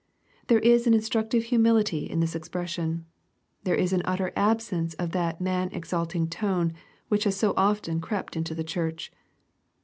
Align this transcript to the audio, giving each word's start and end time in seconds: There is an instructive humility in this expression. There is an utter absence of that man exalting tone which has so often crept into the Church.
There 0.47 0.57
is 0.57 0.87
an 0.87 0.95
instructive 0.95 1.43
humility 1.43 2.09
in 2.09 2.21
this 2.21 2.33
expression. 2.33 3.05
There 3.65 3.75
is 3.75 3.93
an 3.93 4.01
utter 4.03 4.33
absence 4.35 4.95
of 4.95 5.11
that 5.11 5.39
man 5.39 5.69
exalting 5.73 6.27
tone 6.27 6.73
which 7.09 7.25
has 7.25 7.37
so 7.37 7.53
often 7.55 8.01
crept 8.01 8.35
into 8.35 8.55
the 8.55 8.63
Church. 8.63 9.11